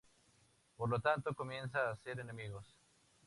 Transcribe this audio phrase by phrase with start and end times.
[0.77, 2.65] Por lo tanto comenzó a hacer enemigos.